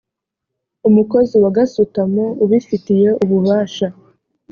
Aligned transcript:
umukozi 0.87 1.35
wa 1.43 1.51
gasutamo 1.57 2.25
ubifitiye 2.43 3.09
ububasha 3.23 3.87